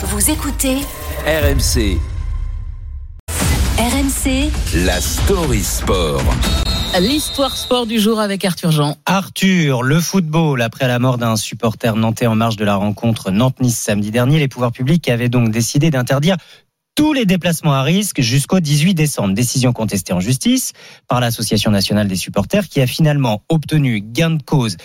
Vous 0.00 0.30
écoutez 0.30 0.76
RMC, 1.26 1.98
RMC 3.76 4.48
la 4.86 5.00
story 5.00 5.60
sport. 5.60 6.22
L'histoire 7.00 7.56
sport 7.56 7.84
du 7.84 7.98
jour 7.98 8.20
avec 8.20 8.44
Arthur 8.44 8.70
Jean. 8.70 8.96
Arthur, 9.06 9.82
le 9.82 9.98
football, 9.98 10.62
après 10.62 10.86
la 10.86 11.00
mort 11.00 11.18
d'un 11.18 11.34
supporter 11.34 11.96
nantais 11.96 12.28
en 12.28 12.36
marge 12.36 12.54
de 12.54 12.64
la 12.64 12.76
rencontre 12.76 13.32
Nantes-Nice 13.32 13.76
samedi 13.76 14.12
dernier, 14.12 14.38
les 14.38 14.46
pouvoirs 14.46 14.70
publics 14.70 15.08
avaient 15.08 15.28
donc 15.28 15.50
décidé 15.50 15.90
d'interdire 15.90 16.36
tous 16.94 17.12
les 17.12 17.26
déplacements 17.26 17.74
à 17.74 17.82
risque 17.82 18.20
jusqu'au 18.20 18.60
18 18.60 18.94
décembre. 18.94 19.34
Décision 19.34 19.72
contestée 19.72 20.12
en 20.12 20.20
justice 20.20 20.74
par 21.08 21.18
l'Association 21.18 21.72
nationale 21.72 22.06
des 22.06 22.14
supporters 22.14 22.68
qui 22.68 22.80
a 22.80 22.86
finalement 22.86 23.42
obtenu 23.48 24.00
gain 24.00 24.30
de 24.30 24.42
cause 24.44 24.76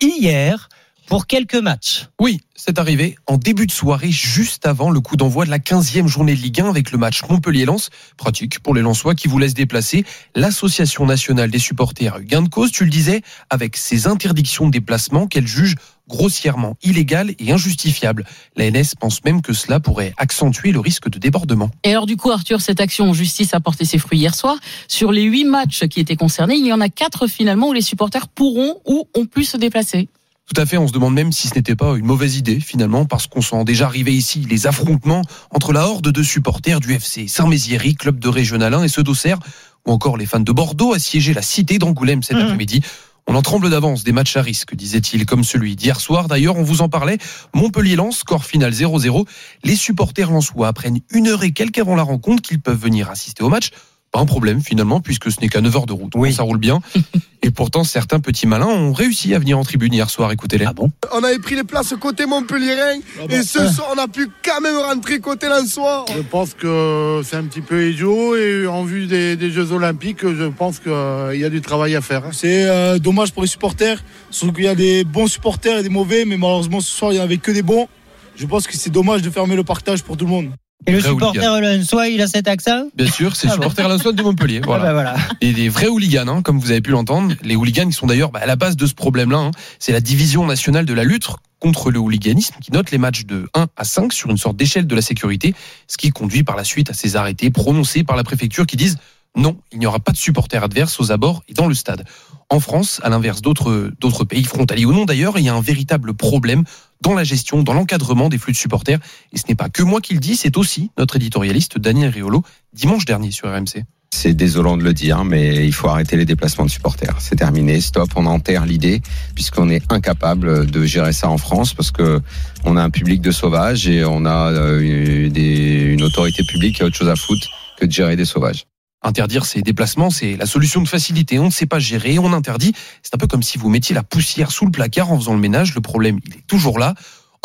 hier 0.00 0.70
pour 1.06 1.26
quelques 1.26 1.54
matchs. 1.56 2.08
Oui, 2.20 2.40
c'est 2.54 2.78
arrivé 2.78 3.16
en 3.26 3.36
début 3.36 3.66
de 3.66 3.72
soirée, 3.72 4.10
juste 4.10 4.66
avant 4.66 4.90
le 4.90 5.00
coup 5.00 5.16
d'envoi 5.16 5.44
de 5.44 5.50
la 5.50 5.58
15e 5.58 6.06
journée 6.06 6.34
de 6.34 6.40
Ligue 6.40 6.60
1 6.60 6.68
avec 6.68 6.92
le 6.92 6.98
match 6.98 7.22
Montpellier-Lens. 7.28 7.90
Pratique 8.16 8.60
pour 8.60 8.74
les 8.74 8.82
Lensois 8.82 9.14
qui 9.14 9.28
vous 9.28 9.38
laissent 9.38 9.54
déplacer. 9.54 10.04
L'Association 10.34 11.06
nationale 11.06 11.50
des 11.50 11.58
supporters 11.58 12.14
a 12.14 12.20
eu 12.20 12.24
gain 12.24 12.42
de 12.42 12.48
cause, 12.48 12.70
tu 12.72 12.84
le 12.84 12.90
disais, 12.90 13.22
avec 13.50 13.76
ses 13.76 14.06
interdictions 14.06 14.66
de 14.66 14.70
déplacement 14.70 15.26
qu'elle 15.26 15.46
juge 15.46 15.76
grossièrement 16.08 16.76
illégales 16.82 17.34
et 17.38 17.52
injustifiables. 17.52 18.24
La 18.56 18.70
NS 18.70 18.94
pense 18.98 19.24
même 19.24 19.42
que 19.42 19.52
cela 19.52 19.80
pourrait 19.80 20.12
accentuer 20.16 20.72
le 20.72 20.80
risque 20.80 21.08
de 21.08 21.18
débordement. 21.18 21.70
Et 21.84 21.90
alors 21.90 22.06
du 22.06 22.16
coup, 22.16 22.30
Arthur, 22.30 22.60
cette 22.60 22.80
action 22.80 23.10
en 23.10 23.12
justice 23.12 23.54
a 23.54 23.60
porté 23.60 23.84
ses 23.84 23.98
fruits 23.98 24.18
hier 24.18 24.34
soir. 24.34 24.56
Sur 24.88 25.12
les 25.12 25.22
huit 25.22 25.44
matchs 25.44 25.86
qui 25.88 26.00
étaient 26.00 26.16
concernés, 26.16 26.56
il 26.56 26.66
y 26.66 26.72
en 26.72 26.80
a 26.80 26.88
quatre 26.88 27.26
finalement 27.26 27.68
où 27.68 27.72
les 27.72 27.80
supporters 27.80 28.28
pourront 28.28 28.80
ou 28.84 29.08
ont 29.14 29.26
pu 29.26 29.44
se 29.44 29.56
déplacer. 29.56 30.08
Tout 30.54 30.60
à 30.60 30.66
fait, 30.66 30.76
on 30.76 30.86
se 30.86 30.92
demande 30.92 31.14
même 31.14 31.32
si 31.32 31.48
ce 31.48 31.54
n'était 31.54 31.76
pas 31.76 31.96
une 31.96 32.04
mauvaise 32.04 32.36
idée 32.36 32.60
finalement, 32.60 33.06
parce 33.06 33.26
qu'on 33.26 33.40
sent 33.40 33.64
déjà 33.64 33.86
arriver 33.86 34.12
ici 34.12 34.44
les 34.50 34.66
affrontements 34.66 35.22
entre 35.50 35.72
la 35.72 35.86
horde 35.86 36.08
de 36.12 36.22
supporters 36.22 36.78
du 36.78 36.92
FC 36.92 37.26
Saint-Méziéry, 37.26 37.94
club 37.94 38.18
de 38.18 38.28
Régional 38.28 38.74
1, 38.74 38.82
et 38.82 38.88
ceux 38.88 39.02
d'Auxerre, 39.02 39.38
ou 39.86 39.92
encore 39.92 40.18
les 40.18 40.26
fans 40.26 40.40
de 40.40 40.52
Bordeaux 40.52 40.92
assiégés 40.92 41.32
la 41.32 41.40
cité 41.40 41.78
d'Angoulême 41.78 42.22
cet 42.22 42.36
Mhm. 42.36 42.42
après-midi. 42.42 42.82
On 43.26 43.34
en 43.34 43.40
tremble 43.40 43.70
d'avance 43.70 44.04
des 44.04 44.12
matchs 44.12 44.36
à 44.36 44.42
risque, 44.42 44.74
disait-il, 44.74 45.24
comme 45.24 45.42
celui 45.44 45.74
d'hier 45.74 45.98
soir. 46.00 46.28
D'ailleurs, 46.28 46.56
on 46.56 46.64
vous 46.64 46.82
en 46.82 46.90
parlait. 46.90 47.16
Montpellier-Lens, 47.54 48.18
score 48.18 48.44
final 48.44 48.72
0-0. 48.74 49.24
Les 49.64 49.76
supporters 49.76 50.30
lensois 50.30 50.68
apprennent 50.68 50.98
une 51.12 51.28
heure 51.28 51.44
et 51.44 51.52
quelques 51.52 51.78
avant 51.78 51.94
la 51.96 52.02
rencontre 52.02 52.42
qu'ils 52.42 52.60
peuvent 52.60 52.78
venir 52.78 53.08
assister 53.08 53.42
au 53.42 53.48
match. 53.48 53.70
Pas 54.12 54.20
un 54.20 54.26
problème 54.26 54.60
finalement, 54.60 55.00
puisque 55.00 55.32
ce 55.32 55.40
n'est 55.40 55.48
qu'à 55.48 55.62
9 55.62 55.74
heures 55.74 55.86
de 55.86 55.94
route. 55.94 56.12
Oui. 56.16 56.34
Ça 56.34 56.42
roule 56.42 56.58
bien. 56.58 56.80
et 57.42 57.50
pourtant, 57.50 57.82
certains 57.82 58.20
petits 58.20 58.46
malins 58.46 58.66
ont 58.66 58.92
réussi 58.92 59.34
à 59.34 59.38
venir 59.38 59.58
en 59.58 59.64
tribune 59.64 59.94
hier 59.94 60.10
soir. 60.10 60.30
Écoutez-les. 60.32 60.66
Ah 60.66 60.74
bon 60.74 60.90
On 61.14 61.24
avait 61.24 61.38
pris 61.38 61.56
les 61.56 61.64
places 61.64 61.94
côté 61.98 62.26
Montpellierin 62.26 63.00
et 63.30 63.42
ce 63.42 63.66
soir 63.68 63.88
on 63.94 63.98
a 63.98 64.08
pu 64.08 64.28
quand 64.44 64.60
même 64.60 64.76
rentrer 64.76 65.18
côté 65.20 65.48
Lensois. 65.48 66.04
Je 66.14 66.20
pense 66.20 66.52
que 66.52 67.22
c'est 67.24 67.36
un 67.36 67.44
petit 67.44 67.62
peu 67.62 67.88
idiot 67.88 68.36
et 68.36 68.66
en 68.66 68.84
vue 68.84 69.06
des, 69.06 69.36
des 69.36 69.50
Jeux 69.50 69.72
Olympiques, 69.72 70.22
je 70.22 70.44
pense 70.44 70.78
qu'il 70.78 70.92
y 71.40 71.44
a 71.44 71.48
du 71.48 71.62
travail 71.62 71.96
à 71.96 72.02
faire. 72.02 72.24
C'est 72.32 72.68
euh, 72.68 72.98
dommage 72.98 73.32
pour 73.32 73.42
les 73.42 73.48
supporters, 73.48 74.04
surtout 74.30 74.52
qu'il 74.52 74.64
y 74.64 74.68
a 74.68 74.74
des 74.74 75.04
bons 75.04 75.26
supporters 75.26 75.78
et 75.78 75.82
des 75.82 75.88
mauvais, 75.88 76.24
mais 76.26 76.36
malheureusement 76.36 76.80
ce 76.80 76.90
soir 76.90 77.12
il 77.12 77.16
n'y 77.16 77.20
avait 77.20 77.38
que 77.38 77.50
des 77.50 77.62
bons. 77.62 77.88
Je 78.36 78.46
pense 78.46 78.66
que 78.66 78.76
c'est 78.76 78.90
dommage 78.90 79.22
de 79.22 79.30
fermer 79.30 79.56
le 79.56 79.64
partage 79.64 80.02
pour 80.02 80.16
tout 80.16 80.24
le 80.26 80.30
monde. 80.30 80.50
Et 80.86 80.92
le 80.92 81.00
supporter 81.00 81.60
Lensois, 81.60 82.08
il 82.08 82.20
a 82.20 82.26
cet 82.26 82.48
accent 82.48 82.88
Bien 82.96 83.06
sûr, 83.10 83.36
c'est 83.36 83.46
Ah 83.46 83.50
bon. 83.50 83.62
supporter 83.62 83.88
Lensois 83.88 84.12
de 84.12 84.22
Montpellier. 84.22 84.60
Ah 84.62 84.66
Voilà. 84.66 84.84
bah 84.84 84.92
voilà. 84.92 85.16
Et 85.40 85.52
des 85.52 85.68
vrais 85.68 85.86
hooligans, 85.88 86.26
hein, 86.28 86.42
comme 86.42 86.58
vous 86.58 86.70
avez 86.70 86.80
pu 86.80 86.90
l'entendre. 86.90 87.34
Les 87.42 87.54
hooligans 87.56 87.86
qui 87.86 87.92
sont 87.92 88.06
d'ailleurs 88.06 88.30
bah, 88.32 88.40
à 88.42 88.46
la 88.46 88.56
base 88.56 88.76
de 88.76 88.86
ce 88.86 88.94
problème-là. 88.94 89.38
hein. 89.38 89.50
C'est 89.78 89.92
la 89.92 90.00
division 90.00 90.44
nationale 90.46 90.84
de 90.86 90.94
la 90.94 91.04
lutte 91.04 91.28
contre 91.60 91.90
le 91.92 92.00
hooliganisme 92.00 92.54
qui 92.60 92.72
note 92.72 92.90
les 92.90 92.98
matchs 92.98 93.24
de 93.24 93.48
1 93.54 93.66
à 93.76 93.84
5 93.84 94.12
sur 94.12 94.30
une 94.30 94.36
sorte 94.38 94.56
d'échelle 94.56 94.86
de 94.88 94.94
la 94.96 95.02
sécurité, 95.02 95.54
ce 95.86 95.96
qui 95.96 96.10
conduit 96.10 96.42
par 96.42 96.56
la 96.56 96.64
suite 96.64 96.90
à 96.90 96.94
ces 96.94 97.14
arrêtés 97.14 97.50
prononcés 97.50 98.02
par 98.02 98.16
la 98.16 98.24
préfecture 98.24 98.66
qui 98.66 98.76
disent 98.76 98.96
non, 99.34 99.56
il 99.72 99.78
n'y 99.78 99.86
aura 99.86 99.98
pas 100.00 100.12
de 100.12 100.16
supporters 100.18 100.62
adverses 100.62 101.00
aux 101.00 101.10
abords 101.10 101.42
et 101.48 101.54
dans 101.54 101.66
le 101.66 101.74
stade. 101.74 102.04
En 102.50 102.60
France, 102.60 103.00
à 103.02 103.08
l'inverse 103.08 103.40
d'autres 103.40 103.90
d'autres 103.98 104.24
pays 104.24 104.44
frontaliers 104.44 104.84
ou 104.84 104.92
non 104.92 105.06
d'ailleurs, 105.06 105.38
il 105.38 105.44
y 105.44 105.48
a 105.48 105.54
un 105.54 105.60
véritable 105.62 106.12
problème 106.12 106.64
dans 107.02 107.14
la 107.14 107.24
gestion, 107.24 107.62
dans 107.62 107.74
l'encadrement 107.74 108.28
des 108.28 108.38
flux 108.38 108.52
de 108.52 108.56
supporters. 108.56 108.98
Et 109.32 109.38
ce 109.38 109.44
n'est 109.48 109.54
pas 109.54 109.68
que 109.68 109.82
moi 109.82 110.00
qui 110.00 110.14
le 110.14 110.20
dis, 110.20 110.36
c'est 110.36 110.56
aussi 110.56 110.90
notre 110.96 111.16
éditorialiste 111.16 111.78
Daniel 111.78 112.10
Riolo 112.10 112.42
dimanche 112.72 113.04
dernier 113.04 113.30
sur 113.30 113.52
RMC. 113.52 113.84
C'est 114.14 114.34
désolant 114.34 114.76
de 114.76 114.84
le 114.84 114.92
dire, 114.92 115.24
mais 115.24 115.66
il 115.66 115.72
faut 115.72 115.88
arrêter 115.88 116.16
les 116.16 116.26
déplacements 116.26 116.66
de 116.66 116.70
supporters. 116.70 117.16
C'est 117.18 117.36
terminé, 117.36 117.80
stop, 117.80 118.10
on 118.14 118.26
enterre 118.26 118.66
l'idée, 118.66 119.00
puisqu'on 119.34 119.70
est 119.70 119.90
incapable 119.90 120.70
de 120.70 120.84
gérer 120.84 121.14
ça 121.14 121.30
en 121.30 121.38
France, 121.38 121.72
parce 121.72 121.90
que 121.90 122.20
on 122.64 122.76
a 122.76 122.82
un 122.82 122.90
public 122.90 123.22
de 123.22 123.30
sauvages 123.30 123.88
et 123.88 124.04
on 124.04 124.26
a 124.26 124.52
euh, 124.52 125.92
une 125.92 126.02
autorité 126.02 126.44
publique 126.44 126.76
qui 126.76 126.82
a 126.82 126.86
autre 126.86 126.96
chose 126.96 127.08
à 127.08 127.16
foutre 127.16 127.48
que 127.80 127.86
de 127.86 127.90
gérer 127.90 128.14
des 128.14 128.26
sauvages. 128.26 128.66
Interdire 129.02 129.44
ces 129.44 129.62
déplacements, 129.62 130.10
c'est 130.10 130.36
la 130.36 130.46
solution 130.46 130.80
de 130.80 130.88
facilité. 130.88 131.38
On 131.38 131.46
ne 131.46 131.50
sait 131.50 131.66
pas 131.66 131.80
gérer, 131.80 132.18
on 132.18 132.32
interdit. 132.32 132.72
C'est 133.02 133.14
un 133.14 133.18
peu 133.18 133.26
comme 133.26 133.42
si 133.42 133.58
vous 133.58 133.68
mettiez 133.68 133.94
la 133.94 134.04
poussière 134.04 134.52
sous 134.52 134.64
le 134.64 134.70
placard 134.70 135.10
en 135.10 135.18
faisant 135.18 135.34
le 135.34 135.40
ménage. 135.40 135.74
Le 135.74 135.80
problème, 135.80 136.20
il 136.24 136.34
est 136.34 136.46
toujours 136.46 136.78
là. 136.78 136.94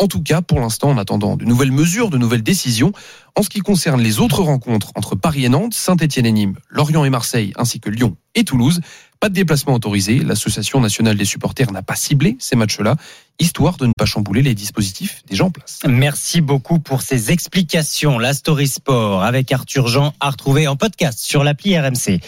En 0.00 0.06
tout 0.06 0.22
cas, 0.22 0.42
pour 0.42 0.60
l'instant, 0.60 0.90
en 0.90 0.98
attendant 0.98 1.36
de 1.36 1.44
nouvelles 1.44 1.72
mesures, 1.72 2.08
de 2.08 2.18
nouvelles 2.18 2.44
décisions, 2.44 2.92
en 3.34 3.42
ce 3.42 3.48
qui 3.48 3.60
concerne 3.60 4.00
les 4.00 4.20
autres 4.20 4.42
rencontres 4.42 4.92
entre 4.94 5.16
Paris 5.16 5.44
et 5.44 5.48
Nantes, 5.48 5.74
Saint-Etienne 5.74 6.26
et 6.26 6.32
Nîmes, 6.32 6.56
Lorient 6.70 7.04
et 7.04 7.10
Marseille, 7.10 7.52
ainsi 7.56 7.80
que 7.80 7.90
Lyon 7.90 8.16
et 8.36 8.44
Toulouse, 8.44 8.80
pas 9.20 9.28
de 9.28 9.34
déplacement 9.34 9.74
autorisé. 9.74 10.20
L'Association 10.20 10.80
nationale 10.80 11.16
des 11.16 11.24
supporters 11.24 11.72
n'a 11.72 11.82
pas 11.82 11.96
ciblé 11.96 12.36
ces 12.38 12.54
matchs-là, 12.54 12.94
histoire 13.40 13.76
de 13.76 13.86
ne 13.86 13.92
pas 13.96 14.04
chambouler 14.04 14.42
les 14.42 14.54
dispositifs 14.54 15.22
déjà 15.28 15.44
en 15.44 15.50
place. 15.50 15.80
Merci 15.88 16.40
beaucoup 16.40 16.78
pour 16.78 17.02
ces 17.02 17.32
explications. 17.32 18.18
La 18.18 18.34
Story 18.34 18.68
Sport 18.68 19.24
avec 19.24 19.50
Arthur 19.50 19.88
Jean 19.88 20.14
à 20.20 20.30
retrouver 20.30 20.68
en 20.68 20.76
podcast 20.76 21.18
sur 21.18 21.42
l'appli 21.42 21.76
RMC. 21.76 22.20